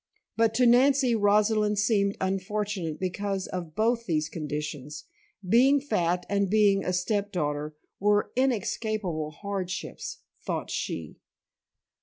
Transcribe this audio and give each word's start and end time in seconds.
But 0.35 0.55
to 0.55 0.65
Nancy, 0.65 1.13
Rosalind 1.13 1.77
seemed 1.77 2.17
unfortunate 2.19 2.99
because 2.99 3.45
of 3.45 3.75
both 3.75 4.07
these 4.07 4.29
conditions; 4.29 5.03
being 5.47 5.79
fat 5.79 6.25
and 6.27 6.49
being 6.49 6.83
a 6.83 6.91
step 6.91 7.31
daughter 7.31 7.75
were 7.99 8.31
inescapable 8.35 9.29
hardships, 9.29 10.23
thought 10.43 10.71
she. 10.71 11.17